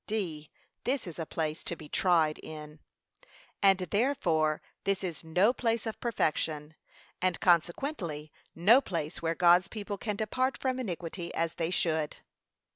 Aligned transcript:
(d.) 0.07 0.49
This 0.83 1.05
is 1.05 1.19
a 1.19 1.27
place 1.27 1.63
to 1.63 1.75
be 1.75 1.87
tried 1.87 2.39
in. 2.39 2.79
And 3.61 3.77
therefore 3.77 4.63
this 4.83 5.03
is 5.03 5.23
no 5.23 5.53
place 5.53 5.85
of 5.85 5.99
perfection, 5.99 6.73
and 7.21 7.39
consequently 7.39 8.31
no 8.55 8.81
place 8.81 9.21
where 9.21 9.35
God's 9.35 9.67
people 9.67 9.99
can 9.99 10.15
depart 10.15 10.57
from 10.57 10.79
iniquity 10.79 11.31
as 11.35 11.53
they 11.53 11.69
should. 11.69 12.17